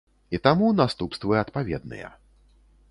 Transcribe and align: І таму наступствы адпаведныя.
І 0.37 0.39
таму 0.47 0.71
наступствы 0.79 1.33
адпаведныя. 1.43 2.13